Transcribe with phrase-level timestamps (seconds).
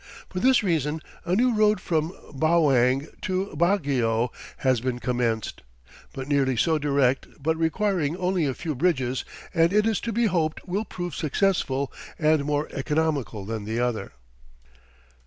[0.31, 5.61] For this reason a new road from Bauang to Baguio has been commenced,
[6.17, 10.25] not nearly so direct but requiring only a few bridges, and it is to be
[10.25, 14.13] hoped will prove successful and more economical than the other.